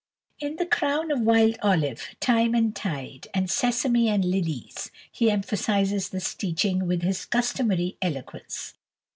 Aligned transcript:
In 0.39 0.55
the 0.55 0.65
"Crown 0.65 1.11
of 1.11 1.19
Wild 1.19 1.57
Olive," 1.61 2.15
"Time 2.19 2.55
and 2.55 2.75
Tide," 2.75 3.27
and 3.35 3.51
"Sesame 3.51 4.09
and 4.09 4.25
Lilies," 4.25 4.89
he 5.11 5.29
emphasizes 5.29 6.09
this 6.09 6.33
teaching 6.33 6.87
with 6.87 7.03
his 7.03 7.23
customary 7.23 7.97
eloquence. 8.01 8.73